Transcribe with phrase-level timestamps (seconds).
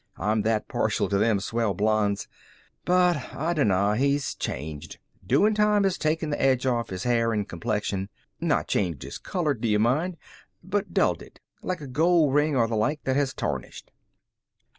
[0.17, 2.27] I'm that partial to them swell blondes.
[2.85, 4.97] But I dinnaw, he's changed.
[5.27, 8.09] Doin' time has taken the edge off his hair an' complexion.
[8.39, 10.17] Not changed his color, do yuh mind,
[10.63, 13.91] but dulled it, like a gold ring, or the like, that has tarnished."